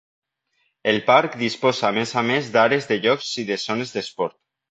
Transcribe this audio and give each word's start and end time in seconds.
El 0.93 0.95
parc 1.09 1.35
disposa 1.41 1.85
a 1.91 1.91
més 1.99 2.15
a 2.21 2.25
més 2.31 2.49
d'àrees 2.57 2.89
de 2.93 2.99
jocs 3.05 3.29
i 3.43 3.47
de 3.53 3.61
zones 3.67 3.93
d'esport. 3.99 4.37